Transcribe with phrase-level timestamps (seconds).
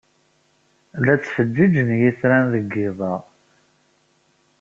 [1.05, 3.13] La ttfeǧǧiǧen yitran deg yiḍ-a.